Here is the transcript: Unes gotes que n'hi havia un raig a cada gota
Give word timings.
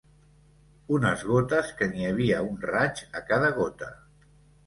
Unes 0.95 1.25
gotes 1.31 1.69
que 1.81 1.89
n'hi 1.91 2.07
havia 2.13 2.41
un 2.47 2.57
raig 2.71 3.05
a 3.19 3.23
cada 3.27 3.51
gota 3.59 3.91